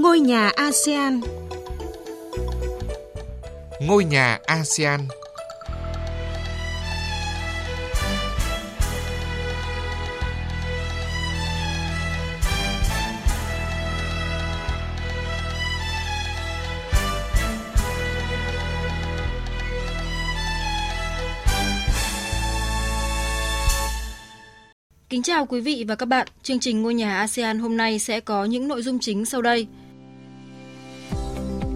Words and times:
Ngôi 0.00 0.20
nhà 0.20 0.48
ASEAN 0.48 1.20
Ngôi 3.80 4.04
nhà 4.04 4.38
ASEAN 4.46 5.00
Kính 25.08 25.22
chào 25.22 25.46
quý 25.46 25.60
vị 25.60 25.84
và 25.88 25.94
các 25.94 26.06
bạn. 26.06 26.26
Chương 26.42 26.60
trình 26.60 26.82
Ngôi 26.82 26.94
nhà 26.94 27.16
ASEAN 27.16 27.58
hôm 27.58 27.76
nay 27.76 27.98
sẽ 27.98 28.20
có 28.20 28.44
những 28.44 28.68
nội 28.68 28.82
dung 28.82 28.98
chính 28.98 29.24
sau 29.24 29.42
đây. 29.42 29.66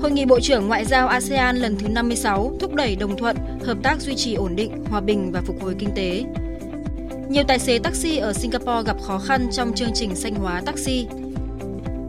Hội 0.05 0.13
nghị 0.13 0.25
Bộ 0.25 0.41
trưởng 0.41 0.69
Ngoại 0.69 0.85
giao 0.85 1.09
ASEAN 1.09 1.57
lần 1.57 1.77
thứ 1.79 1.89
56 1.89 2.57
thúc 2.61 2.75
đẩy 2.75 2.97
đồng 2.97 3.17
thuận, 3.17 3.37
hợp 3.65 3.79
tác 3.83 4.01
duy 4.01 4.15
trì 4.15 4.35
ổn 4.35 4.57
định, 4.57 4.85
hòa 4.91 5.01
bình 5.01 5.33
và 5.33 5.41
phục 5.41 5.63
hồi 5.63 5.77
kinh 5.79 5.91
tế. 5.95 6.25
Nhiều 7.29 7.45
tài 7.49 7.59
xế 7.59 7.79
taxi 7.79 8.17
ở 8.17 8.33
Singapore 8.33 8.83
gặp 8.87 8.97
khó 9.03 9.19
khăn 9.19 9.49
trong 9.53 9.75
chương 9.75 9.91
trình 9.95 10.15
xanh 10.15 10.35
hóa 10.35 10.63
taxi. 10.67 11.07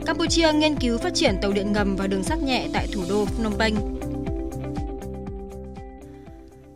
Campuchia 0.06 0.54
nghiên 0.54 0.76
cứu 0.76 0.98
phát 0.98 1.14
triển 1.14 1.36
tàu 1.42 1.52
điện 1.52 1.74
ngầm 1.74 1.96
và 1.96 2.08
đường 2.08 2.24
sắt 2.24 2.44
nhẹ 2.44 2.68
tại 2.74 2.88
thủ 2.94 3.04
đô 3.10 3.26
Phnom 3.26 3.54
Penh. 3.60 3.76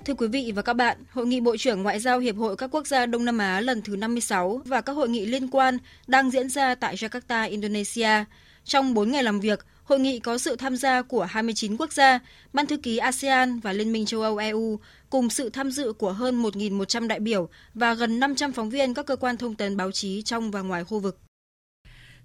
Thưa 0.05 0.13
quý 0.13 0.27
vị 0.27 0.51
và 0.55 0.61
các 0.61 0.73
bạn, 0.73 0.97
Hội 1.11 1.27
nghị 1.27 1.39
Bộ 1.39 1.57
trưởng 1.57 1.83
Ngoại 1.83 1.99
giao 1.99 2.19
Hiệp 2.19 2.35
hội 2.35 2.57
các 2.57 2.71
quốc 2.71 2.87
gia 2.87 3.05
Đông 3.05 3.25
Nam 3.25 3.37
Á 3.37 3.61
lần 3.61 3.81
thứ 3.81 3.95
56 3.95 4.61
và 4.65 4.81
các 4.81 4.93
hội 4.93 5.09
nghị 5.09 5.25
liên 5.25 5.47
quan 5.47 5.77
đang 6.07 6.31
diễn 6.31 6.49
ra 6.49 6.75
tại 6.75 6.95
Jakarta, 6.95 7.49
Indonesia. 7.49 8.25
Trong 8.63 8.93
4 8.93 9.11
ngày 9.11 9.23
làm 9.23 9.39
việc, 9.39 9.65
hội 9.89 9.99
nghị 9.99 10.19
có 10.19 10.37
sự 10.37 10.55
tham 10.55 10.75
gia 10.75 11.01
của 11.01 11.23
29 11.23 11.77
quốc 11.77 11.93
gia, 11.93 12.19
Ban 12.53 12.67
thư 12.67 12.77
ký 12.77 12.97
ASEAN 12.97 13.59
và 13.59 13.73
Liên 13.73 13.91
minh 13.91 14.05
châu 14.05 14.21
Âu 14.21 14.37
EU, 14.37 14.79
cùng 15.09 15.29
sự 15.29 15.49
tham 15.49 15.71
dự 15.71 15.93
của 15.93 16.11
hơn 16.11 16.43
1.100 16.43 17.07
đại 17.07 17.19
biểu 17.19 17.49
và 17.73 17.93
gần 17.93 18.19
500 18.19 18.51
phóng 18.51 18.69
viên 18.69 18.93
các 18.93 19.05
cơ 19.05 19.15
quan 19.15 19.37
thông 19.37 19.55
tấn 19.55 19.77
báo 19.77 19.91
chí 19.91 20.21
trong 20.21 20.51
và 20.51 20.61
ngoài 20.61 20.83
khu 20.83 20.99
vực. 20.99 21.19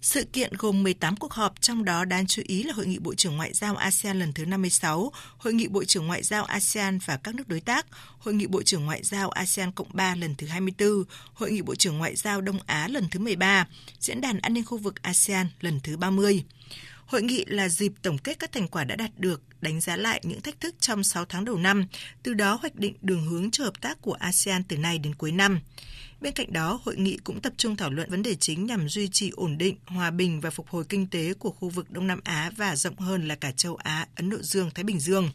Sự 0.01 0.25
kiện 0.33 0.53
gồm 0.59 0.83
18 0.83 1.17
cuộc 1.17 1.33
họp, 1.33 1.61
trong 1.61 1.85
đó 1.85 2.05
đáng 2.05 2.27
chú 2.27 2.43
ý 2.47 2.63
là 2.63 2.73
Hội 2.73 2.87
nghị 2.87 2.99
Bộ 2.99 3.15
trưởng 3.15 3.37
Ngoại 3.37 3.53
giao 3.53 3.77
ASEAN 3.77 4.19
lần 4.19 4.33
thứ 4.33 4.45
56, 4.45 5.13
Hội 5.37 5.55
nghị 5.55 5.69
Bộ 5.69 5.85
trưởng 5.85 6.07
Ngoại 6.07 6.23
giao 6.23 6.45
ASEAN 6.45 6.99
và 7.07 7.17
các 7.17 7.35
nước 7.35 7.49
đối 7.49 7.61
tác, 7.61 7.87
Hội 8.19 8.35
nghị 8.35 8.47
Bộ 8.47 8.63
trưởng 8.63 8.85
Ngoại 8.85 9.03
giao 9.03 9.31
ASEAN 9.31 9.73
Cộng 9.73 9.89
3 9.93 10.15
lần 10.15 10.35
thứ 10.35 10.47
24, 10.47 11.05
Hội 11.35 11.51
nghị 11.51 11.63
Bộ 11.63 11.75
trưởng 11.75 11.99
Ngoại 11.99 12.17
giao 12.17 12.41
Đông 12.41 12.59
Á 12.67 12.89
lần 12.89 13.05
thứ 13.11 13.21
13, 13.21 13.67
Diễn 14.01 14.21
đàn 14.21 14.39
An 14.39 14.55
ninh 14.55 14.65
khu 14.65 14.79
vực 14.79 15.03
ASEAN 15.03 15.47
lần 15.61 15.81
thứ 15.81 15.97
30. 15.97 16.45
Hội 17.07 17.23
nghị 17.23 17.45
là 17.47 17.69
dịp 17.69 17.93
tổng 18.03 18.19
kết 18.19 18.39
các 18.39 18.53
thành 18.53 18.69
quả 18.69 18.85
đã 18.85 18.97
đạt 18.97 19.11
được, 19.17 19.43
đánh 19.61 19.81
giá 19.81 19.97
lại 19.97 20.21
những 20.25 20.41
thách 20.41 20.61
thức 20.61 20.75
trong 20.81 21.05
6 21.05 21.25
tháng 21.25 21.45
đầu 21.45 21.59
năm, 21.59 21.87
từ 22.23 22.35
đó 22.35 22.59
hoạch 22.61 22.75
định 22.75 22.95
đường 23.03 23.27
hướng 23.27 23.51
cho 23.51 23.65
hợp 23.65 23.81
tác 23.81 24.03
của 24.03 24.13
ASEAN 24.13 24.65
từ 24.65 24.77
nay 24.77 24.99
đến 24.99 25.15
cuối 25.15 25.33
năm. 25.33 25.61
Bên 26.21 26.33
cạnh 26.33 26.53
đó, 26.53 26.81
hội 26.85 26.97
nghị 26.97 27.19
cũng 27.25 27.41
tập 27.41 27.53
trung 27.57 27.77
thảo 27.77 27.91
luận 27.91 28.11
vấn 28.11 28.23
đề 28.23 28.35
chính 28.35 28.67
nhằm 28.67 28.89
duy 28.89 29.09
trì 29.09 29.31
ổn 29.31 29.59
định, 29.59 29.77
hòa 29.87 30.11
bình 30.11 30.41
và 30.41 30.51
phục 30.51 30.69
hồi 30.69 30.85
kinh 30.89 31.07
tế 31.07 31.35
của 31.35 31.51
khu 31.51 31.69
vực 31.69 31.91
Đông 31.91 32.07
Nam 32.07 32.21
Á 32.25 32.51
và 32.57 32.77
rộng 32.77 32.97
hơn 32.97 33.29
là 33.29 33.35
cả 33.35 33.53
châu 33.53 33.77
Á, 33.77 34.07
Ấn 34.17 34.31
Độ 34.31 34.37
Dương, 34.43 34.71
Thái 34.75 34.85
Bình 34.85 35.01
Dương. 35.01 35.31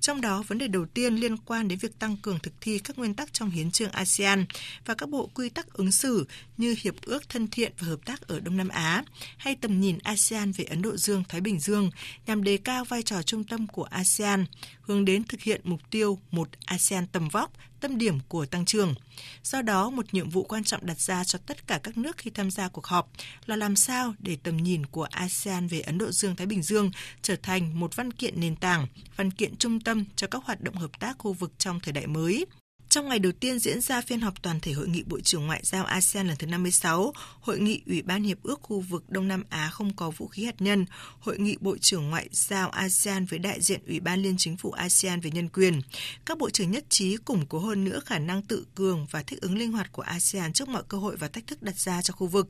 Trong 0.00 0.20
đó, 0.20 0.44
vấn 0.48 0.58
đề 0.58 0.68
đầu 0.68 0.86
tiên 0.86 1.16
liên 1.16 1.36
quan 1.36 1.68
đến 1.68 1.78
việc 1.78 1.98
tăng 1.98 2.16
cường 2.16 2.38
thực 2.38 2.52
thi 2.60 2.78
các 2.78 2.98
nguyên 2.98 3.14
tắc 3.14 3.32
trong 3.32 3.50
hiến 3.50 3.70
trương 3.70 3.90
ASEAN 3.90 4.46
và 4.86 4.94
các 4.94 5.08
bộ 5.08 5.30
quy 5.34 5.48
tắc 5.48 5.72
ứng 5.72 5.92
xử 5.92 6.26
như 6.56 6.74
Hiệp 6.82 6.94
ước 7.02 7.28
thân 7.28 7.48
thiện 7.48 7.72
và 7.78 7.86
hợp 7.86 8.00
tác 8.04 8.28
ở 8.28 8.40
Đông 8.40 8.56
Nam 8.56 8.68
Á 8.68 9.04
hay 9.36 9.54
tầm 9.54 9.80
nhìn 9.80 9.98
ASEAN 10.02 10.52
về 10.52 10.64
Ấn 10.64 10.82
Độ 10.82 10.96
Dương, 10.98 11.24
Thái 11.28 11.40
Bình 11.40 11.60
Dương 11.60 11.90
nhằm 12.26 12.44
đề 12.44 12.56
cao 12.56 12.84
vai 12.84 13.02
trò 13.02 13.22
trung 13.22 13.44
tâm 13.44 13.66
của 13.66 13.84
ASEAN, 13.84 14.44
hướng 14.80 15.04
đến 15.04 15.24
thực 15.24 15.40
hiện 15.40 15.60
mục 15.64 15.80
tiêu 15.90 16.18
một 16.30 16.48
ASEAN 16.64 17.06
tầm 17.06 17.28
vóc, 17.28 17.52
tâm 17.80 17.98
điểm 17.98 18.18
của 18.28 18.46
tăng 18.46 18.64
trưởng. 18.64 18.94
Do 19.42 19.62
đó, 19.62 19.90
một 19.90 20.14
nhiệm 20.14 20.30
vụ 20.30 20.42
quan 20.42 20.64
trọng 20.64 20.86
đặt 20.86 21.00
ra 21.00 21.24
cho 21.24 21.38
tất 21.46 21.66
cả 21.66 21.80
các 21.82 21.98
nước 21.98 22.16
khi 22.16 22.30
tham 22.30 22.50
gia 22.50 22.68
cuộc 22.68 22.86
họp 22.86 23.10
là 23.46 23.56
làm 23.56 23.76
sao 23.76 24.14
để 24.18 24.36
tầm 24.42 24.56
nhìn 24.56 24.86
của 24.86 25.04
ASEAN 25.10 25.66
về 25.66 25.80
Ấn 25.80 25.98
Độ 25.98 26.10
Dương-Thái 26.10 26.46
Bình 26.46 26.62
Dương 26.62 26.90
trở 27.22 27.36
thành 27.36 27.80
một 27.80 27.96
văn 27.96 28.12
kiện 28.12 28.40
nền 28.40 28.56
tảng, 28.56 28.86
văn 29.16 29.30
kiện 29.30 29.56
trung 29.56 29.80
tâm 29.80 30.04
cho 30.16 30.26
các 30.26 30.44
hoạt 30.44 30.60
động 30.60 30.74
hợp 30.74 31.00
tác 31.00 31.18
khu 31.18 31.32
vực 31.32 31.52
trong 31.58 31.80
thời 31.80 31.92
đại 31.92 32.06
mới. 32.06 32.46
Trong 32.88 33.08
ngày 33.08 33.18
đầu 33.18 33.32
tiên 33.32 33.58
diễn 33.58 33.80
ra 33.80 34.00
phiên 34.00 34.20
họp 34.20 34.42
toàn 34.42 34.60
thể 34.60 34.72
Hội 34.72 34.88
nghị 34.88 35.02
Bộ 35.02 35.20
trưởng 35.20 35.46
Ngoại 35.46 35.60
giao 35.64 35.84
ASEAN 35.84 36.26
lần 36.26 36.36
thứ 36.36 36.46
56, 36.46 37.12
Hội 37.40 37.58
nghị 37.58 37.82
Ủy 37.86 38.02
ban 38.02 38.22
Hiệp 38.22 38.42
ước 38.42 38.62
khu 38.62 38.80
vực 38.80 39.10
Đông 39.10 39.28
Nam 39.28 39.44
Á 39.50 39.70
không 39.72 39.96
có 39.96 40.10
vũ 40.10 40.26
khí 40.26 40.44
hạt 40.44 40.54
nhân, 40.58 40.86
Hội 41.20 41.38
nghị 41.38 41.56
Bộ 41.60 41.76
trưởng 41.78 42.10
Ngoại 42.10 42.28
giao 42.32 42.70
ASEAN 42.70 43.24
với 43.24 43.38
đại 43.38 43.60
diện 43.60 43.80
Ủy 43.86 44.00
ban 44.00 44.22
Liên 44.22 44.34
chính 44.38 44.56
phủ 44.56 44.70
ASEAN 44.70 45.20
về 45.20 45.30
nhân 45.30 45.48
quyền. 45.48 45.80
Các 46.26 46.38
bộ 46.38 46.50
trưởng 46.50 46.70
nhất 46.70 46.84
trí 46.88 47.16
củng 47.16 47.46
cố 47.46 47.58
hơn 47.58 47.84
nữa 47.84 48.00
khả 48.06 48.18
năng 48.18 48.42
tự 48.42 48.66
cường 48.74 49.06
và 49.10 49.22
thích 49.22 49.40
ứng 49.40 49.58
linh 49.58 49.72
hoạt 49.72 49.92
của 49.92 50.02
ASEAN 50.02 50.52
trước 50.52 50.68
mọi 50.68 50.82
cơ 50.88 50.98
hội 50.98 51.16
và 51.16 51.28
thách 51.28 51.46
thức 51.46 51.62
đặt 51.62 51.78
ra 51.78 52.02
cho 52.02 52.14
khu 52.14 52.26
vực. 52.26 52.48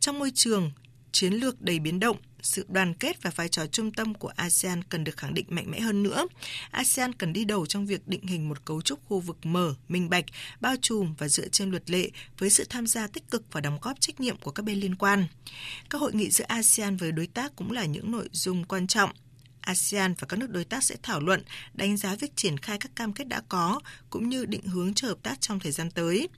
Trong 0.00 0.18
môi 0.18 0.30
trường 0.34 0.72
chiến 1.16 1.32
lược 1.32 1.62
đầy 1.62 1.78
biến 1.78 2.00
động, 2.00 2.16
sự 2.42 2.66
đoàn 2.68 2.94
kết 2.94 3.22
và 3.22 3.30
vai 3.36 3.48
trò 3.48 3.66
trung 3.66 3.92
tâm 3.92 4.14
của 4.14 4.28
ASEAN 4.28 4.82
cần 4.84 5.04
được 5.04 5.16
khẳng 5.16 5.34
định 5.34 5.46
mạnh 5.48 5.70
mẽ 5.70 5.80
hơn 5.80 6.02
nữa. 6.02 6.26
ASEAN 6.70 7.12
cần 7.12 7.32
đi 7.32 7.44
đầu 7.44 7.66
trong 7.66 7.86
việc 7.86 8.08
định 8.08 8.26
hình 8.26 8.48
một 8.48 8.64
cấu 8.64 8.82
trúc 8.82 9.04
khu 9.04 9.20
vực 9.20 9.36
mở, 9.46 9.74
minh 9.88 10.10
bạch, 10.10 10.24
bao 10.60 10.74
trùm 10.82 11.14
và 11.18 11.28
dựa 11.28 11.48
trên 11.48 11.70
luật 11.70 11.90
lệ 11.90 12.10
với 12.38 12.50
sự 12.50 12.64
tham 12.70 12.86
gia 12.86 13.06
tích 13.06 13.30
cực 13.30 13.42
và 13.52 13.60
đóng 13.60 13.78
góp 13.82 14.00
trách 14.00 14.20
nhiệm 14.20 14.36
của 14.36 14.50
các 14.50 14.62
bên 14.62 14.80
liên 14.80 14.94
quan. 14.94 15.26
Các 15.90 16.00
hội 16.00 16.12
nghị 16.14 16.30
giữa 16.30 16.44
ASEAN 16.48 16.96
với 16.96 17.12
đối 17.12 17.26
tác 17.26 17.56
cũng 17.56 17.72
là 17.72 17.84
những 17.84 18.12
nội 18.12 18.28
dung 18.32 18.64
quan 18.64 18.86
trọng 18.86 19.10
ASEAN 19.66 20.14
và 20.18 20.26
các 20.28 20.36
nước 20.36 20.50
đối 20.50 20.64
tác 20.64 20.84
sẽ 20.84 20.96
thảo 21.02 21.20
luận, 21.20 21.42
đánh 21.74 21.96
giá 21.96 22.14
việc 22.14 22.36
triển 22.36 22.58
khai 22.58 22.78
các 22.78 22.96
cam 22.96 23.12
kết 23.12 23.28
đã 23.28 23.42
có, 23.48 23.80
cũng 24.10 24.28
như 24.28 24.44
định 24.44 24.62
hướng 24.62 24.94
cho 24.94 25.08
hợp 25.08 25.18
tác 25.22 25.40
trong 25.40 25.60
thời 25.60 25.72
gian 25.72 25.90
tới. 25.90 26.28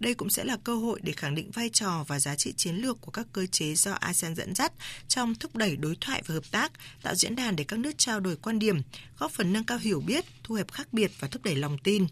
Đây 0.00 0.14
cũng 0.14 0.30
sẽ 0.30 0.44
là 0.44 0.56
cơ 0.64 0.74
hội 0.76 1.00
để 1.02 1.12
khẳng 1.12 1.34
định 1.34 1.50
vai 1.50 1.70
trò 1.72 2.04
và 2.08 2.18
giá 2.18 2.34
trị 2.34 2.52
chiến 2.56 2.76
lược 2.76 3.00
của 3.00 3.10
các 3.10 3.26
cơ 3.32 3.46
chế 3.46 3.74
do 3.74 3.92
ASEAN 3.92 4.34
dẫn 4.34 4.54
dắt 4.54 4.72
trong 5.08 5.34
thúc 5.34 5.56
đẩy 5.56 5.76
đối 5.76 5.96
thoại 6.00 6.22
và 6.26 6.34
hợp 6.34 6.50
tác, 6.50 6.72
tạo 7.02 7.14
diễn 7.14 7.36
đàn 7.36 7.56
để 7.56 7.64
các 7.64 7.78
nước 7.78 7.98
trao 7.98 8.20
đổi 8.20 8.36
quan 8.36 8.58
điểm, 8.58 8.82
góp 9.18 9.32
phần 9.32 9.52
nâng 9.52 9.64
cao 9.64 9.78
hiểu 9.78 10.00
biết, 10.06 10.24
thu 10.48 10.54
hẹp 10.54 10.72
khác 10.72 10.88
biệt 10.92 11.10
và 11.20 11.28
thúc 11.28 11.42
đẩy 11.44 11.56
lòng 11.56 11.76
tin. 11.84 12.06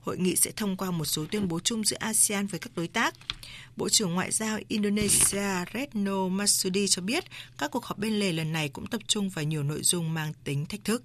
Hội 0.00 0.18
nghị 0.18 0.36
sẽ 0.36 0.50
thông 0.56 0.76
qua 0.76 0.90
một 0.90 1.04
số 1.04 1.24
tuyên 1.30 1.48
bố 1.48 1.60
chung 1.60 1.84
giữa 1.84 1.96
ASEAN 2.00 2.46
với 2.46 2.60
các 2.60 2.70
đối 2.76 2.88
tác. 2.88 3.14
Bộ 3.76 3.88
trưởng 3.88 4.14
Ngoại 4.14 4.30
giao 4.30 4.58
Indonesia 4.68 5.64
Retno 5.74 6.28
Masudi 6.28 6.86
cho 6.88 7.02
biết 7.02 7.24
các 7.58 7.70
cuộc 7.70 7.84
họp 7.84 7.98
bên 7.98 8.12
lề 8.12 8.32
lần 8.32 8.52
này 8.52 8.68
cũng 8.68 8.86
tập 8.86 9.00
trung 9.06 9.28
vào 9.28 9.44
nhiều 9.44 9.62
nội 9.62 9.80
dung 9.82 10.14
mang 10.14 10.32
tính 10.44 10.66
thách 10.66 10.84
thức. 10.84 11.02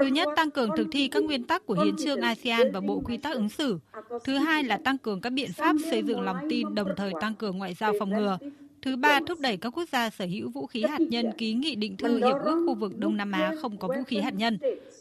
Thứ 0.00 0.06
nhất, 0.06 0.28
tăng 0.36 0.50
cường 0.50 0.70
thực 0.76 0.86
thi 0.92 1.08
các 1.08 1.24
nguyên 1.24 1.44
tắc 1.44 1.66
của 1.66 1.74
Hiến 1.84 1.96
trương 1.96 2.20
ASEAN 2.20 2.72
và 2.72 2.80
Bộ 2.80 3.02
Quy 3.04 3.16
tắc 3.16 3.34
ứng 3.34 3.48
xử. 3.48 3.78
Thứ 4.24 4.38
hai 4.38 4.64
là 4.64 4.78
tăng 4.84 4.98
cường 4.98 5.20
các 5.20 5.30
biện 5.30 5.52
pháp 5.52 5.76
xây 5.90 6.02
dựng 6.02 6.20
lòng 6.20 6.36
tin, 6.50 6.74
đồng 6.74 6.88
thời 6.96 7.12
tăng 7.20 7.34
cường 7.34 7.58
ngoại 7.58 7.74
giao 7.74 7.92
phòng 7.98 8.10
ngừa. 8.10 8.38
Thứ 8.82 8.96
ba, 8.96 9.20
thúc 9.26 9.40
đẩy 9.40 9.56
các 9.56 9.70
quốc 9.76 9.88
gia 9.92 10.10
sở 10.10 10.24
hữu 10.24 10.50
vũ 10.50 10.66
khí 10.66 10.82
hạt 10.82 11.00
nhân 11.00 11.32
ký 11.38 11.52
nghị 11.52 11.74
định 11.74 11.96
thư 11.96 12.16
Hiệp 12.16 12.36
ước 12.44 12.64
khu 12.66 12.74
vực 12.74 12.98
Đông 12.98 13.16
Nam 13.16 13.32
Á 13.32 13.52
không 13.62 13.76
có 13.78 13.88
vũ 13.88 14.02
khí 14.06 14.18
hạt 14.18 14.34
nhân. 14.34 14.58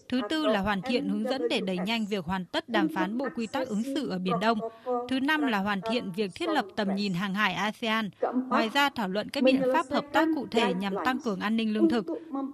Thứ 0.10 0.22
tư 0.30 0.48
là 0.48 0.60
hoàn 0.60 0.82
thiện 0.82 1.10
hướng 1.10 1.24
dẫn 1.24 1.48
để 1.50 1.62
đẩy 1.62 1.78
nhanh 1.78 2.06
việc 2.10 2.26
hoàn 2.26 2.46
tất 2.46 2.70
đàm 2.70 2.90
phán 2.96 3.18
bộ 3.18 3.28
quy 3.36 3.48
tắc 3.48 3.68
ứng 3.68 3.84
xử 3.84 4.10
ở 4.10 4.20
Biển 4.20 4.36
Đông. 4.42 4.60
Thứ 5.10 5.20
năm 5.20 5.48
là 5.48 5.58
hoàn 5.58 5.82
thiện 5.92 6.12
việc 6.16 6.32
thiết 6.36 6.50
lập 6.50 6.66
tầm 6.76 6.96
nhìn 6.96 7.14
hàng 7.14 7.34
hải 7.34 7.54
ASEAN. 7.54 8.10
Ngoài 8.50 8.70
ra, 8.74 8.90
thảo 8.90 9.08
luận 9.08 9.30
các 9.30 9.44
biện 9.44 9.62
pháp 9.74 9.86
hợp 9.90 10.06
tác 10.14 10.28
cụ 10.36 10.48
thể 10.52 10.74
nhằm 10.74 10.94
tăng 11.06 11.20
cường 11.20 11.40
an 11.40 11.58
ninh 11.58 11.74
lương 11.74 11.90
thực, 11.90 12.06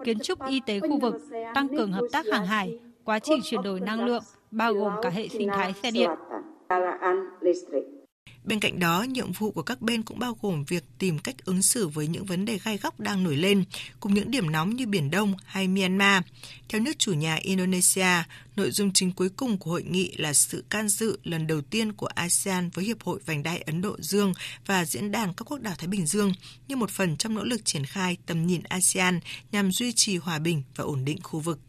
kiến 0.05 0.19
trúc 0.19 0.47
y 0.47 0.61
tế 0.65 0.79
khu 0.79 0.99
vực, 0.99 1.15
tăng 1.53 1.67
cường 1.67 1.91
hợp 1.91 2.05
tác 2.11 2.25
hàng 2.31 2.45
hải, 2.45 2.79
quá 3.03 3.19
trình 3.19 3.39
chuyển 3.44 3.61
đổi 3.61 3.79
năng 3.79 4.05
lượng, 4.05 4.23
bao 4.51 4.73
gồm 4.73 4.94
cả 5.01 5.09
hệ 5.09 5.27
sinh 5.27 5.49
thái 5.49 5.73
xe 5.83 5.91
điện. 5.91 6.09
Bên 8.47 8.59
cạnh 8.59 8.79
đó, 8.79 9.03
nhiệm 9.03 9.31
vụ 9.31 9.51
của 9.51 9.61
các 9.61 9.81
bên 9.81 10.03
cũng 10.03 10.19
bao 10.19 10.38
gồm 10.41 10.63
việc 10.63 10.83
tìm 10.97 11.19
cách 11.19 11.35
ứng 11.45 11.61
xử 11.61 11.88
với 11.88 12.07
những 12.07 12.25
vấn 12.25 12.45
đề 12.45 12.59
gai 12.63 12.77
góc 12.77 12.99
đang 12.99 13.23
nổi 13.23 13.35
lên, 13.35 13.63
cùng 13.99 14.13
những 14.13 14.31
điểm 14.31 14.51
nóng 14.51 14.75
như 14.75 14.88
Biển 14.88 15.11
Đông 15.11 15.33
hay 15.45 15.67
Myanmar. 15.67 16.23
Theo 16.69 16.81
nước 16.81 16.99
chủ 16.99 17.13
nhà 17.13 17.35
Indonesia, 17.35 18.23
nội 18.55 18.71
dung 18.71 18.94
chính 18.94 19.11
cuối 19.11 19.29
cùng 19.29 19.57
của 19.57 19.71
hội 19.71 19.83
nghị 19.83 20.15
là 20.17 20.33
sự 20.33 20.63
can 20.69 20.89
dự 20.89 21.19
lần 21.23 21.47
đầu 21.47 21.61
tiên 21.61 21.94
của 21.94 22.07
ASEAN 22.07 22.69
với 22.69 22.85
Hiệp 22.85 23.03
hội 23.03 23.19
Vành 23.25 23.44
đai 23.44 23.57
Ấn 23.57 23.81
Độ 23.81 23.95
Dương 23.99 24.33
và 24.65 24.85
Diễn 24.85 25.11
đàn 25.11 25.33
các 25.33 25.51
quốc 25.51 25.61
đảo 25.61 25.75
Thái 25.77 25.88
Bình 25.88 26.05
Dương 26.05 26.33
như 26.67 26.75
một 26.75 26.89
phần 26.89 27.17
trong 27.17 27.35
nỗ 27.35 27.43
lực 27.43 27.65
triển 27.65 27.85
khai 27.85 28.17
tầm 28.25 28.47
nhìn 28.47 28.61
ASEAN 28.63 29.19
nhằm 29.51 29.71
duy 29.71 29.91
trì 29.91 30.17
hòa 30.17 30.39
bình 30.39 30.63
và 30.75 30.83
ổn 30.83 31.05
định 31.05 31.17
khu 31.23 31.39
vực. 31.39 31.59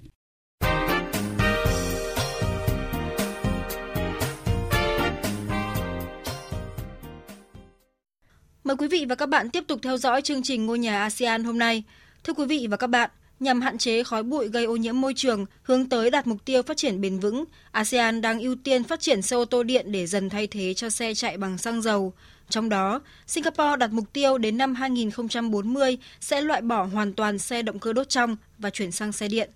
Mời 8.69 8.77
quý 8.77 8.89
vị 8.89 9.05
và 9.09 9.15
các 9.15 9.29
bạn 9.29 9.51
tiếp 9.51 9.65
tục 9.67 9.79
theo 9.83 9.97
dõi 9.97 10.23
chương 10.23 10.43
trình 10.43 10.67
Ngôi 10.67 10.79
nhà 10.79 11.03
ASEAN 11.03 11.45
hôm 11.45 11.59
nay. 11.59 11.83
Thưa 12.25 12.33
quý 12.33 12.45
vị 12.47 12.67
và 12.71 12.77
các 12.77 12.87
bạn, 12.87 13.11
nhằm 13.41 13.61
hạn 13.61 13.79
chế 13.79 14.05
khói 14.05 14.23
bụi 14.23 14.49
gây 14.49 14.65
ô 14.65 14.77
nhiễm 14.77 15.01
môi 15.01 15.15
trường, 15.17 15.47
hướng 15.63 15.89
tới 15.89 16.11
đạt 16.11 16.27
mục 16.27 16.45
tiêu 16.45 16.63
phát 16.63 16.77
triển 16.77 17.01
bền 17.01 17.19
vững, 17.19 17.45
ASEAN 17.71 18.21
đang 18.21 18.41
ưu 18.41 18.57
tiên 18.65 18.85
phát 18.85 19.01
triển 19.01 19.23
xe 19.23 19.37
ô 19.37 19.45
tô 19.45 19.63
điện 19.63 19.93
để 19.93 20.07
dần 20.07 20.29
thay 20.29 20.47
thế 20.47 20.75
cho 20.75 20.91
xe 20.91 21.15
chạy 21.15 21.37
bằng 21.37 21.59
xăng 21.59 21.83
dầu. 21.83 22.13
Trong 22.49 22.69
đó, 22.69 23.01
Singapore 23.27 23.77
đặt 23.79 23.93
mục 23.93 24.13
tiêu 24.13 24.39
đến 24.39 24.59
năm 24.59 24.75
2040 24.75 25.99
sẽ 26.21 26.41
loại 26.41 26.61
bỏ 26.61 26.83
hoàn 26.83 27.13
toàn 27.13 27.39
xe 27.39 27.63
động 27.63 27.79
cơ 27.79 27.93
đốt 27.93 28.09
trong 28.09 28.37
và 28.59 28.71
chuyển 28.71 28.93
sang 28.93 29.13
xe 29.13 29.29
điện. 29.29 29.51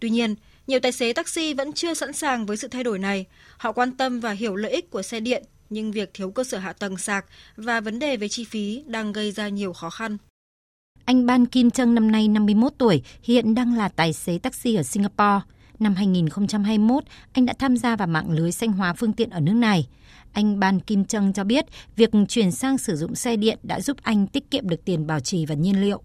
Tuy 0.00 0.10
nhiên, 0.10 0.34
nhiều 0.66 0.80
tài 0.80 0.92
xế 0.92 1.12
taxi 1.12 1.54
vẫn 1.54 1.72
chưa 1.72 1.94
sẵn 1.94 2.12
sàng 2.12 2.46
với 2.46 2.56
sự 2.56 2.68
thay 2.68 2.84
đổi 2.84 2.98
này. 2.98 3.26
Họ 3.56 3.72
quan 3.72 3.92
tâm 3.92 4.20
và 4.20 4.30
hiểu 4.30 4.56
lợi 4.56 4.72
ích 4.72 4.90
của 4.90 5.02
xe 5.02 5.20
điện, 5.20 5.44
nhưng 5.70 5.92
việc 5.92 6.10
thiếu 6.14 6.30
cơ 6.30 6.44
sở 6.44 6.58
hạ 6.58 6.72
tầng 6.72 6.96
sạc 6.96 7.26
và 7.56 7.80
vấn 7.80 7.98
đề 7.98 8.16
về 8.16 8.28
chi 8.28 8.44
phí 8.44 8.82
đang 8.86 9.12
gây 9.12 9.32
ra 9.32 9.48
nhiều 9.48 9.72
khó 9.72 9.90
khăn. 9.90 10.16
Anh 11.04 11.26
Ban 11.26 11.46
Kim 11.46 11.70
Trân 11.70 11.94
năm 11.94 12.10
nay 12.10 12.28
51 12.28 12.72
tuổi, 12.78 13.02
hiện 13.22 13.54
đang 13.54 13.76
là 13.76 13.88
tài 13.88 14.12
xế 14.12 14.38
taxi 14.38 14.74
ở 14.74 14.82
Singapore. 14.82 15.40
Năm 15.78 15.94
2021, 15.94 17.04
anh 17.32 17.46
đã 17.46 17.54
tham 17.58 17.76
gia 17.76 17.96
vào 17.96 18.08
mạng 18.08 18.30
lưới 18.30 18.52
xanh 18.52 18.72
hóa 18.72 18.92
phương 18.92 19.12
tiện 19.12 19.30
ở 19.30 19.40
nước 19.40 19.52
này. 19.52 19.88
Anh 20.32 20.60
Ban 20.60 20.80
Kim 20.80 21.04
Trân 21.04 21.32
cho 21.32 21.44
biết, 21.44 21.64
việc 21.96 22.10
chuyển 22.28 22.52
sang 22.52 22.78
sử 22.78 22.96
dụng 22.96 23.14
xe 23.14 23.36
điện 23.36 23.58
đã 23.62 23.80
giúp 23.80 23.96
anh 24.02 24.26
tiết 24.26 24.50
kiệm 24.50 24.68
được 24.68 24.84
tiền 24.84 25.06
bảo 25.06 25.20
trì 25.20 25.46
và 25.46 25.54
nhiên 25.54 25.80
liệu. 25.80 26.02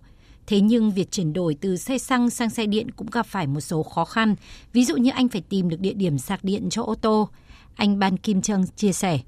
Thế 0.47 0.61
nhưng 0.61 0.91
việc 0.91 1.11
chuyển 1.11 1.33
đổi 1.33 1.55
từ 1.61 1.77
xe 1.77 1.97
xăng 1.97 2.29
sang 2.29 2.49
xe 2.49 2.65
điện 2.65 2.91
cũng 2.91 3.09
gặp 3.11 3.25
phải 3.25 3.47
một 3.47 3.61
số 3.61 3.83
khó 3.83 4.05
khăn, 4.05 4.35
ví 4.73 4.85
dụ 4.85 4.97
như 4.97 5.11
anh 5.11 5.29
phải 5.29 5.41
tìm 5.49 5.69
được 5.69 5.79
địa 5.79 5.93
điểm 5.93 6.17
sạc 6.17 6.43
điện 6.43 6.69
cho 6.69 6.83
ô 6.83 6.95
tô. 6.95 7.29
Anh 7.75 7.99
Ban 7.99 8.17
Kim 8.17 8.41
Trân 8.41 8.65
chia 8.75 8.93
sẻ. 8.93 9.19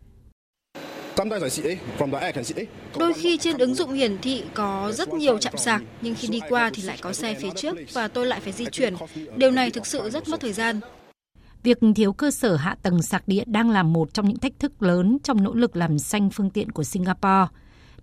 Đôi 2.97 3.13
khi 3.13 3.37
trên 3.37 3.57
ứng 3.57 3.75
dụng 3.75 3.93
hiển 3.93 4.17
thị 4.21 4.43
có 4.53 4.91
rất 4.93 5.13
nhiều 5.13 5.37
chạm 5.37 5.57
sạc, 5.57 5.81
nhưng 6.01 6.15
khi 6.15 6.27
đi 6.27 6.39
qua 6.49 6.71
thì 6.73 6.83
lại 6.83 6.97
có 7.01 7.13
xe 7.13 7.33
phía 7.33 7.49
trước 7.55 7.77
và 7.93 8.07
tôi 8.07 8.25
lại 8.25 8.39
phải 8.39 8.53
di 8.53 8.65
chuyển. 8.65 8.93
Điều 9.35 9.51
này 9.51 9.71
thực 9.71 9.85
sự 9.85 10.09
rất 10.09 10.27
mất 10.27 10.39
thời 10.39 10.53
gian. 10.53 10.79
Việc 11.63 11.77
thiếu 11.95 12.13
cơ 12.13 12.31
sở 12.31 12.55
hạ 12.55 12.75
tầng 12.83 13.01
sạc 13.01 13.27
điện 13.27 13.51
đang 13.51 13.69
là 13.69 13.83
một 13.83 14.13
trong 14.13 14.27
những 14.27 14.39
thách 14.39 14.59
thức 14.59 14.83
lớn 14.83 15.17
trong 15.23 15.43
nỗ 15.43 15.53
lực 15.53 15.75
làm 15.75 15.99
xanh 15.99 16.29
phương 16.29 16.49
tiện 16.49 16.71
của 16.71 16.83
Singapore. 16.83 17.47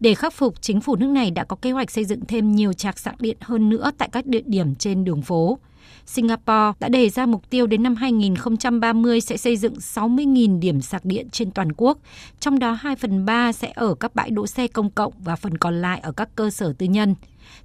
Để 0.05 0.15
khắc 0.15 0.33
phục, 0.33 0.63
chính 0.63 0.81
phủ 0.81 0.97
nước 0.97 1.07
này 1.07 1.31
đã 1.31 1.45
có 1.45 1.57
kế 1.57 1.71
hoạch 1.71 1.91
xây 1.91 2.05
dựng 2.05 2.21
thêm 2.29 2.53
nhiều 2.53 2.73
trạc 2.73 2.99
sạc 2.99 3.21
điện 3.21 3.37
hơn 3.41 3.69
nữa 3.69 3.91
tại 3.99 4.09
các 4.13 4.27
địa 4.27 4.43
điểm 4.47 4.75
trên 4.75 5.05
đường 5.05 5.23
phố. 5.23 5.59
Singapore 6.07 6.73
đã 6.81 6.89
đề 6.89 7.09
ra 7.09 7.27
mục 7.27 7.51
tiêu 7.51 7.67
đến 7.67 7.83
năm 7.83 7.97
2030 7.97 9.21
sẽ 9.21 9.37
xây 9.37 9.57
dựng 9.57 9.75
60.000 9.75 10.61
điểm 10.61 10.81
sạc 10.81 11.05
điện 11.05 11.29
trên 11.31 11.51
toàn 11.51 11.69
quốc, 11.77 11.99
trong 12.41 12.59
đó 12.59 12.73
2 12.73 12.97
phần 12.97 13.25
3 13.25 13.53
sẽ 13.53 13.73
ở 13.75 13.95
các 13.95 14.15
bãi 14.15 14.31
đỗ 14.31 14.47
xe 14.47 14.67
công 14.69 14.91
cộng 14.91 15.13
và 15.19 15.37
phần 15.37 15.59
còn 15.59 15.81
lại 15.81 16.01
ở 16.01 16.13
các 16.13 16.29
cơ 16.37 16.51
sở 16.51 16.73
tư 16.79 16.87
nhân. 16.87 17.15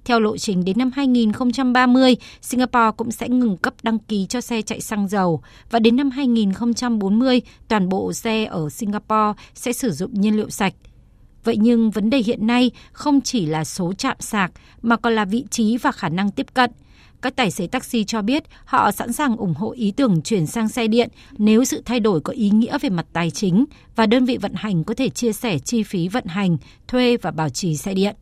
Theo 0.04 0.20
lộ 0.20 0.36
trình 0.36 0.64
đến 0.64 0.78
năm 0.78 0.90
2030, 0.94 2.16
Singapore 2.42 2.90
cũng 2.96 3.10
sẽ 3.10 3.28
ngừng 3.28 3.56
cấp 3.56 3.74
đăng 3.82 3.98
ký 3.98 4.26
cho 4.26 4.40
xe 4.40 4.62
chạy 4.62 4.80
xăng 4.80 5.08
dầu 5.08 5.42
và 5.70 5.78
đến 5.78 5.96
năm 5.96 6.10
2040, 6.10 7.40
toàn 7.68 7.88
bộ 7.88 8.12
xe 8.12 8.44
ở 8.44 8.68
Singapore 8.70 9.42
sẽ 9.54 9.72
sử 9.72 9.90
dụng 9.90 10.14
nhiên 10.14 10.36
liệu 10.36 10.50
sạch. 10.50 10.74
Vậy 11.44 11.56
nhưng 11.60 11.90
vấn 11.90 12.10
đề 12.10 12.18
hiện 12.18 12.46
nay 12.46 12.70
không 12.92 13.20
chỉ 13.20 13.46
là 13.46 13.64
số 13.64 13.92
chạm 13.92 14.16
sạc 14.20 14.52
mà 14.82 14.96
còn 14.96 15.14
là 15.14 15.24
vị 15.24 15.44
trí 15.50 15.76
và 15.76 15.92
khả 15.92 16.08
năng 16.08 16.30
tiếp 16.30 16.46
cận. 16.54 16.70
Các 17.22 17.36
tài 17.36 17.50
xế 17.50 17.66
taxi 17.66 18.04
cho 18.04 18.22
biết 18.22 18.42
họ 18.64 18.92
sẵn 18.92 19.12
sàng 19.12 19.36
ủng 19.36 19.54
hộ 19.54 19.72
ý 19.72 19.90
tưởng 19.90 20.22
chuyển 20.22 20.46
sang 20.46 20.68
xe 20.68 20.86
điện 20.86 21.08
nếu 21.38 21.64
sự 21.64 21.82
thay 21.84 22.00
đổi 22.00 22.20
có 22.20 22.32
ý 22.32 22.50
nghĩa 22.50 22.78
về 22.78 22.88
mặt 22.88 23.06
tài 23.12 23.30
chính 23.30 23.64
và 23.96 24.06
đơn 24.06 24.24
vị 24.24 24.36
vận 24.36 24.52
hành 24.54 24.84
có 24.84 24.94
thể 24.94 25.08
chia 25.08 25.32
sẻ 25.32 25.58
chi 25.58 25.82
phí 25.82 26.08
vận 26.08 26.24
hành, 26.24 26.56
thuê 26.88 27.16
và 27.16 27.30
bảo 27.30 27.48
trì 27.48 27.76
xe 27.76 27.94
điện. 27.94 28.16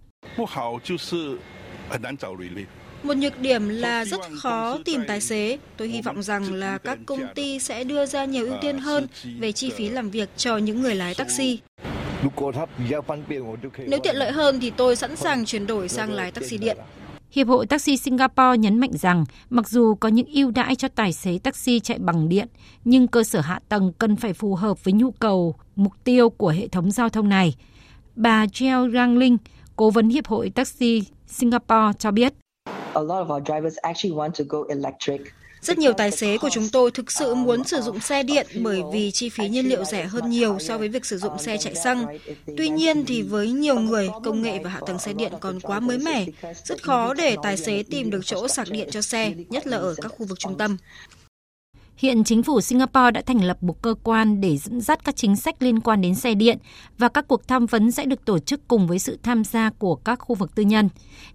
Một 3.03 3.17
nhược 3.17 3.41
điểm 3.41 3.69
là 3.69 4.05
rất 4.05 4.21
khó 4.39 4.79
tìm 4.85 5.01
tài 5.09 5.21
xế. 5.21 5.59
Tôi 5.77 5.89
hy 5.89 6.03
vọng 6.03 6.23
rằng 6.23 6.53
là 6.53 6.79
các 6.79 6.99
công 7.07 7.21
ty 7.35 7.59
sẽ 7.59 7.85
đưa 7.85 8.07
ra 8.07 8.25
nhiều 8.25 8.47
ưu 8.47 8.57
tiên 8.61 8.79
hơn 8.79 9.07
về 9.39 9.53
chi 9.53 9.71
phí 9.71 9.89
làm 9.89 10.11
việc 10.11 10.29
cho 10.37 10.57
những 10.57 10.83
người 10.83 10.95
lái 10.95 11.15
taxi. 11.15 11.59
Nếu 13.87 14.01
tiện 14.03 14.17
lợi 14.17 14.33
hơn 14.33 14.61
thì 14.61 14.71
tôi 14.71 14.97
sẵn 14.97 15.17
sàng 15.17 15.45
chuyển 15.45 15.67
đổi 15.67 15.89
sang 15.89 16.13
lái 16.13 16.31
taxi 16.33 16.59
điện. 16.59 16.77
Hiệp 17.31 17.49
hội 17.49 17.67
Taxi 17.67 17.97
Singapore 17.97 18.59
nhấn 18.59 18.79
mạnh 18.79 18.91
rằng 18.93 19.25
mặc 19.51 19.69
dù 19.69 19.95
có 19.95 20.09
những 20.09 20.27
ưu 20.27 20.51
đãi 20.51 20.75
cho 20.75 20.89
tài 20.89 21.13
xế 21.13 21.39
taxi 21.39 21.81
chạy 21.81 21.99
bằng 21.99 22.29
điện, 22.29 22.49
nhưng 22.85 23.09
cơ 23.09 23.25
sở 23.25 23.41
hạ 23.41 23.61
tầng 23.69 23.93
cần 23.99 24.17
phải 24.17 24.33
phù 24.33 24.55
hợp 24.55 24.85
với 24.85 24.93
nhu 24.93 25.11
cầu, 25.11 25.55
mục 25.77 25.93
tiêu 26.05 26.31
của 26.31 26.49
hệ 26.49 26.69
thống 26.69 26.91
giao 26.91 27.09
thông 27.09 27.29
này. 27.29 27.55
Bà 28.17 28.47
Jiao 28.47 28.93
Rangling, 28.93 29.37
cố 29.77 29.91
vấn 29.91 30.09
Hiệp 30.09 30.27
hội 30.27 30.51
Taxi 30.51 31.03
Singapore 31.27 31.93
cho 31.99 32.11
biết. 32.11 32.33
Rất 35.63 35.79
nhiều 35.79 35.93
tài 35.93 36.11
xế 36.11 36.39
của 36.39 36.49
chúng 36.53 36.69
tôi 36.69 36.91
thực 36.91 37.13
sự 37.13 37.35
muốn 37.35 37.65
sử 37.65 37.81
dụng 37.81 38.01
xe 38.01 38.23
điện 38.23 38.47
bởi 38.63 38.81
vì 38.93 39.11
chi 39.11 39.29
phí 39.29 39.49
nhiên 39.49 39.69
liệu 39.69 39.85
rẻ 39.85 40.05
hơn 40.05 40.31
nhiều 40.31 40.59
so 40.61 40.79
với 40.79 40.89
việc 40.89 41.07
sử 41.07 41.19
dụng 41.19 41.39
xe 41.39 41.57
chạy 41.57 41.75
xăng. 41.75 42.07
Tuy 42.57 42.69
nhiên 42.69 43.05
thì 43.05 43.23
với 43.23 43.51
nhiều 43.51 43.81
người, 43.81 44.09
công 44.25 44.43
nghệ 44.43 44.59
và 44.65 44.71
hạ 44.71 44.81
tầng 44.87 44.99
xe 44.99 45.13
điện 45.13 45.33
còn 45.41 45.61
quá 45.61 45.81
mới 45.81 45.99
mẻ, 45.99 46.27
rất 46.65 46.83
khó 46.83 47.15
để 47.15 47.37
tài 47.43 47.57
xế 47.57 47.83
tìm 47.83 48.11
được 48.11 48.21
chỗ 48.27 48.49
sạc 48.49 48.71
điện 48.71 48.89
cho 48.91 49.03
xe, 49.03 49.33
nhất 49.49 49.67
là 49.67 49.77
ở 49.77 49.95
các 50.03 50.09
khu 50.09 50.27
vực 50.27 50.39
trung 50.39 50.59
tâm. 50.59 50.77
Hiện 51.99 52.25
chính 52.25 52.43
phủ 52.43 52.61
Singapore 52.61 53.11
đã 53.11 53.23
thành 53.27 53.45
lập 53.45 53.63
một 53.63 53.83
cơ 53.83 53.95
quan 54.03 54.41
để 54.41 54.57
dẫn 54.57 54.81
dắt 54.81 55.05
các 55.05 55.17
chính 55.17 55.37
sách 55.37 55.63
liên 55.63 55.81
quan 55.81 56.01
đến 56.01 56.15
xe 56.15 56.35
điện 56.35 56.59
và 56.99 57.09
các 57.09 57.29
cuộc 57.29 57.49
tham 57.49 57.67
vấn 57.67 57.91
sẽ 57.91 58.05
được 58.05 58.25
tổ 58.25 58.39
chức 58.39 58.69
cùng 58.69 58.87
với 58.87 58.99
sự 58.99 59.19
tham 59.23 59.45
gia 59.45 59.71
của 59.71 59.95
các 59.95 60.17
khu 60.17 60.35
vực 60.35 60.55
tư 60.55 60.63
nhân. 60.63 60.89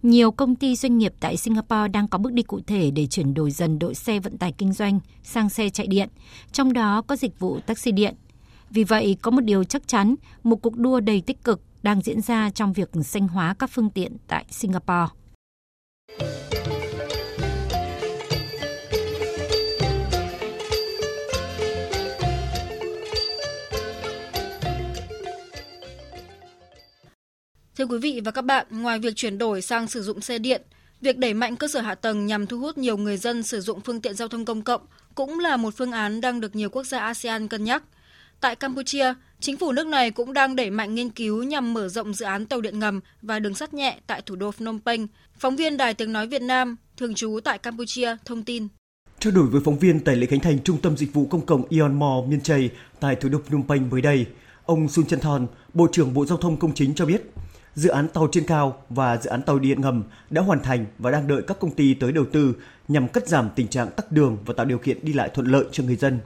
Nhiều 0.04 0.32
công 0.32 0.56
ty 0.56 0.76
doanh 0.76 0.98
nghiệp 0.98 1.14
tại 1.20 1.38
Singapore 1.38 1.88
đang 1.88 2.08
có 2.08 2.18
bước 2.18 2.34
đi 2.34 2.44
cụ 2.44 2.60
thể 2.68 2.92
để 2.92 3.08
chuyển 3.08 3.34
đổi 3.34 3.52
dần 3.52 3.80
đội 3.80 3.96
xe 3.96 4.20
vận 4.20 4.38
tải 4.38 4.52
kinh 4.52 4.74
doanh 4.74 5.00
sang 5.24 5.50
xe 5.50 5.70
chạy 5.70 5.88
điện, 5.88 6.10
trong 6.52 6.74
đó 6.74 7.02
có 7.02 7.16
dịch 7.16 7.40
vụ 7.40 7.60
taxi 7.66 7.92
điện. 7.92 8.16
Vì 8.70 8.84
vậy, 8.84 9.18
có 9.22 9.32
một 9.32 9.42
điều 9.42 9.64
chắc 9.64 9.88
chắn, 9.88 10.16
một 10.44 10.56
cuộc 10.56 10.78
đua 10.78 11.00
đầy 11.00 11.22
tích 11.22 11.44
cực 11.44 11.62
đang 11.84 12.02
diễn 12.02 12.22
ra 12.22 12.50
trong 12.50 12.74
việc 12.74 12.90
xanh 13.04 13.28
hóa 13.28 13.56
các 13.60 13.70
phương 13.74 13.90
tiện 13.90 14.18
tại 14.28 14.46
Singapore. 14.50 15.08
Thưa 27.84 27.88
quý 27.88 28.00
vị 28.00 28.22
và 28.26 28.32
các 28.32 28.42
bạn, 28.42 28.66
ngoài 28.70 29.00
việc 29.00 29.16
chuyển 29.16 29.38
đổi 29.38 29.62
sang 29.62 29.88
sử 29.88 30.04
dụng 30.04 30.22
xe 30.22 30.40
điện, 30.40 30.62
việc 31.02 31.18
đẩy 31.18 31.34
mạnh 31.34 31.56
cơ 31.56 31.68
sở 31.68 31.82
hạ 31.82 31.96
tầng 31.96 32.26
nhằm 32.26 32.48
thu 32.48 32.60
hút 32.60 32.78
nhiều 32.78 32.98
người 32.98 33.18
dân 33.18 33.44
sử 33.44 33.62
dụng 33.62 33.82
phương 33.82 34.02
tiện 34.02 34.14
giao 34.14 34.28
thông 34.28 34.46
công 34.46 34.62
cộng 34.62 34.82
cũng 35.16 35.40
là 35.40 35.58
một 35.58 35.74
phương 35.78 35.92
án 35.92 36.22
đang 36.22 36.40
được 36.40 36.56
nhiều 36.56 36.70
quốc 36.70 36.84
gia 36.84 37.00
ASEAN 37.00 37.48
cân 37.48 37.64
nhắc. 37.64 37.84
Tại 38.40 38.56
Campuchia, 38.56 39.14
chính 39.40 39.58
phủ 39.58 39.72
nước 39.72 39.88
này 39.88 40.12
cũng 40.12 40.34
đang 40.34 40.56
đẩy 40.56 40.70
mạnh 40.70 40.96
nghiên 40.96 41.10
cứu 41.10 41.44
nhằm 41.44 41.74
mở 41.74 41.88
rộng 41.88 42.14
dự 42.14 42.26
án 42.26 42.46
tàu 42.46 42.62
điện 42.62 42.80
ngầm 42.80 43.00
và 43.22 43.40
đường 43.40 43.56
sắt 43.56 43.74
nhẹ 43.74 44.00
tại 44.08 44.22
thủ 44.22 44.36
đô 44.36 44.52
Phnom 44.52 44.80
Penh. 44.86 45.08
Phóng 45.38 45.56
viên 45.56 45.78
Đài 45.78 45.94
Tiếng 45.94 46.14
Nói 46.14 46.28
Việt 46.28 46.42
Nam, 46.42 46.76
thường 46.98 47.16
trú 47.16 47.40
tại 47.44 47.58
Campuchia, 47.58 48.16
thông 48.26 48.44
tin. 48.44 48.68
Trao 49.20 49.34
đổi 49.34 49.48
với 49.48 49.62
phóng 49.66 49.80
viên 49.80 50.00
tại 50.00 50.16
lễ 50.16 50.28
khánh 50.28 50.40
thành 50.40 50.64
Trung 50.64 50.78
tâm 50.82 50.98
Dịch 50.98 51.14
vụ 51.14 51.26
Công 51.26 51.46
cộng 51.46 51.64
Ion 51.70 52.00
Mall 52.00 52.28
Miên 52.28 52.42
Chây 52.42 52.70
tại 53.00 53.16
thủ 53.16 53.30
đô 53.30 53.40
Phnom 53.46 53.68
Penh 53.68 53.90
mới 53.90 54.02
đây, 54.02 54.26
ông 54.66 54.90
Sun 54.90 55.06
Chanthon, 55.06 55.48
Bộ 55.74 55.88
trưởng 55.92 56.14
Bộ 56.14 56.26
Giao 56.26 56.38
thông 56.38 56.58
Công 56.58 56.74
chính 56.74 56.96
cho 56.96 57.06
biết, 57.06 57.22
Dự 57.76 57.90
án 57.90 58.08
tàu 58.08 58.28
trên 58.32 58.44
cao 58.46 58.84
và 58.90 59.18
dự 59.18 59.30
án 59.30 59.42
tàu 59.42 59.60
điện 59.60 59.82
ngầm 59.82 60.04
đã 60.30 60.42
hoàn 60.42 60.60
thành 60.60 60.86
và 60.98 61.12
đang 61.12 61.28
đợi 61.28 61.42
các 61.48 61.60
công 61.60 61.72
ty 61.72 61.94
tới 61.94 62.12
đầu 62.12 62.26
tư 62.32 62.56
nhằm 62.88 63.08
cắt 63.08 63.28
giảm 63.28 63.50
tình 63.56 63.68
trạng 63.68 63.92
tắc 63.92 64.12
đường 64.12 64.38
và 64.46 64.54
tạo 64.58 64.66
điều 64.66 64.78
kiện 64.78 65.06
đi 65.06 65.14
lại 65.14 65.30
thuận 65.34 65.48
lợi 65.48 65.66
cho 65.72 65.84
người 65.84 65.96
dân. 65.96 66.20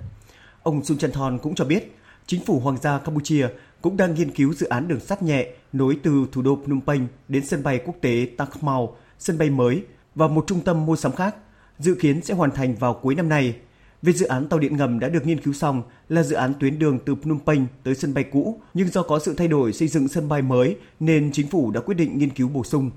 Ông 0.64 0.84
Sun 0.84 0.98
Chanthon 0.98 1.38
cũng 1.38 1.56
cho 1.56 1.66
biết, 1.66 1.96
chính 2.26 2.46
phủ 2.46 2.60
Hoàng 2.60 2.78
gia 2.82 3.00
Campuchia 3.00 3.48
cũng 3.82 3.98
đang 3.98 4.16
nghiên 4.16 4.32
cứu 4.32 4.54
dự 4.54 4.68
án 4.68 4.88
đường 4.88 5.00
sắt 5.00 5.24
nhẹ 5.24 5.48
nối 5.74 5.98
từ 6.04 6.26
thủ 6.32 6.42
đô 6.42 6.60
Phnom 6.66 6.82
Penh 6.82 7.08
đến 7.28 7.46
sân 7.46 7.64
bay 7.64 7.80
quốc 7.86 7.96
tế 8.02 8.28
Takmau, 8.38 8.98
sân 9.20 9.38
bay 9.38 9.50
mới 9.50 9.84
và 10.16 10.28
một 10.28 10.44
trung 10.48 10.62
tâm 10.62 10.86
mua 10.86 10.96
sắm 10.96 11.12
khác, 11.12 11.36
dự 11.80 11.96
kiến 11.96 12.22
sẽ 12.22 12.34
hoàn 12.34 12.52
thành 12.52 12.76
vào 12.76 12.94
cuối 12.94 13.16
năm 13.16 13.30
nay 13.30 13.56
về 14.02 14.14
dự 14.14 14.26
án 14.26 14.48
tàu 14.48 14.60
điện 14.60 14.78
ngầm 14.78 15.00
đã 15.00 15.10
được 15.10 15.26
nghiên 15.26 15.42
cứu 15.42 15.54
xong 15.54 15.84
là 16.10 16.24
dự 16.24 16.36
án 16.36 16.54
tuyến 16.60 16.80
đường 16.80 17.00
từ 17.06 17.16
Phnom 17.16 17.40
Penh 17.46 17.66
tới 17.84 17.96
sân 17.96 18.14
bay 18.14 18.24
cũ, 18.24 18.62
nhưng 18.74 18.88
do 18.88 19.04
có 19.04 19.20
sự 19.20 19.34
thay 19.34 19.48
đổi 19.48 19.74
xây 19.74 19.88
dựng 19.88 20.08
sân 20.08 20.30
bay 20.30 20.42
mới 20.42 20.78
nên 21.00 21.32
chính 21.34 21.48
phủ 21.48 21.72
đã 21.72 21.82
quyết 21.82 21.96
định 21.96 22.18
nghiên 22.18 22.30
cứu 22.30 22.48
bổ 22.48 22.64
sung. 22.64 22.92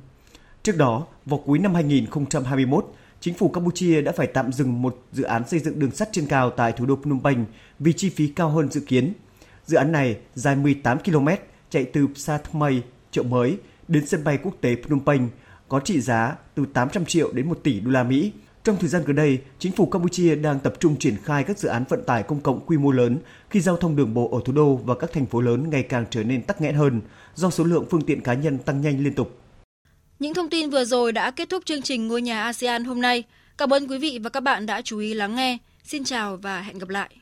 Trước 0.63 0.77
đó, 0.77 1.07
vào 1.27 1.43
cuối 1.47 1.59
năm 1.59 1.75
2021, 1.75 2.93
chính 3.21 3.35
phủ 3.35 3.49
Campuchia 3.49 4.03
đã 4.03 4.13
phải 4.13 4.27
tạm 4.27 4.53
dừng 4.53 4.83
một 4.83 5.03
dự 5.13 5.23
án 5.23 5.49
xây 5.49 5.61
dựng 5.61 5.79
đường 5.79 5.91
sắt 5.91 6.09
trên 6.13 6.27
cao 6.27 6.51
tại 6.51 6.73
thủ 6.73 6.87
đô 6.87 6.99
Phnom 7.03 7.21
Penh 7.25 7.45
vì 7.79 7.93
chi 7.93 8.11
phí 8.11 8.29
cao 8.29 8.49
hơn 8.49 8.71
dự 8.71 8.81
kiến. 8.81 9.13
Dự 9.67 9.77
án 9.77 9.93
này 9.93 10.17
dài 10.35 10.57
18 10.57 10.99
km, 10.99 11.29
chạy 11.71 11.85
từ 11.85 12.07
Psathmay, 12.15 12.83
chợ 13.11 13.23
mới, 13.23 13.59
đến 13.89 14.07
sân 14.07 14.25
bay 14.25 14.39
quốc 14.43 14.55
tế 14.61 14.77
Phnom 14.83 15.01
Penh, 15.07 15.29
có 15.69 15.81
trị 15.81 16.01
giá 16.01 16.37
từ 16.55 16.67
800 16.73 17.05
triệu 17.05 17.33
đến 17.33 17.49
1 17.49 17.59
tỷ 17.63 17.81
đô 17.81 17.91
la 17.91 18.03
Mỹ, 18.03 18.33
trong 18.65 18.77
thời 18.81 18.89
gian 18.89 19.03
gần 19.07 19.17
đây, 19.17 19.39
chính 19.59 19.73
phủ 19.73 19.87
Campuchia 19.87 20.35
đang 20.35 20.61
tập 20.61 20.75
trung 20.81 20.97
triển 20.99 21.17
khai 21.25 21.45
các 21.45 21.59
dự 21.59 21.69
án 21.69 21.85
vận 21.89 22.05
tải 22.05 22.23
công 22.23 22.41
cộng 22.41 22.61
quy 22.67 22.79
mô 22.79 22.91
lớn 22.91 23.19
khi 23.51 23.61
giao 23.61 23.77
thông 23.77 23.97
đường 23.97 24.15
bộ 24.15 24.31
ở 24.33 24.41
thủ 24.45 24.53
đô 24.53 24.77
và 24.77 24.95
các 24.95 25.13
thành 25.13 25.27
phố 25.27 25.41
lớn 25.41 25.71
ngày 25.71 25.83
càng 25.83 26.05
trở 26.11 26.25
nên 26.25 26.43
tắc 26.43 26.61
nghẽn 26.61 26.75
hơn 26.75 27.01
do 27.35 27.51
số 27.51 27.65
lượng 27.65 27.87
phương 27.91 28.03
tiện 28.03 28.21
cá 28.21 28.35
nhân 28.35 28.59
tăng 28.59 28.81
nhanh 28.81 29.05
liên 29.05 29.15
tục. 29.15 29.39
Những 30.19 30.35
thông 30.35 30.51
tin 30.51 30.71
vừa 30.71 30.85
rồi 30.85 31.13
đã 31.13 31.31
kết 31.31 31.49
thúc 31.49 31.65
chương 31.65 31.83
trình 31.83 32.09
Ngôi 32.09 32.23
nhà 32.23 32.43
ASEAN 32.43 32.85
hôm 32.85 33.01
nay. 33.01 33.25
Cảm 33.59 33.73
ơn 33.73 33.89
quý 33.89 33.99
vị 33.99 34.19
và 34.23 34.31
các 34.31 34.41
bạn 34.41 34.67
đã 34.67 34.83
chú 34.83 34.99
ý 34.99 35.15
lắng 35.15 35.35
nghe. 35.35 35.59
Xin 35.85 36.05
chào 36.05 36.37
và 36.37 36.61
hẹn 36.61 36.79
gặp 36.79 36.89
lại. 36.89 37.20